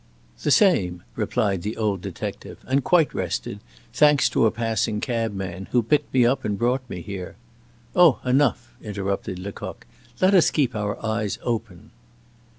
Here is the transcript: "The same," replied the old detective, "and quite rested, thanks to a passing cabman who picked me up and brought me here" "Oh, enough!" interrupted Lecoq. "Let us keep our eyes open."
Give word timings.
"The 0.41 0.49
same," 0.49 1.03
replied 1.15 1.61
the 1.61 1.77
old 1.77 2.01
detective, 2.01 2.57
"and 2.65 2.83
quite 2.83 3.13
rested, 3.13 3.59
thanks 3.93 4.29
to 4.29 4.47
a 4.47 4.49
passing 4.51 4.99
cabman 4.99 5.67
who 5.69 5.83
picked 5.83 6.11
me 6.11 6.25
up 6.25 6.43
and 6.43 6.57
brought 6.57 6.81
me 6.89 7.01
here" 7.01 7.35
"Oh, 7.95 8.17
enough!" 8.25 8.73
interrupted 8.81 9.37
Lecoq. 9.37 9.85
"Let 10.19 10.33
us 10.33 10.49
keep 10.49 10.73
our 10.75 10.97
eyes 11.05 11.37
open." 11.43 11.91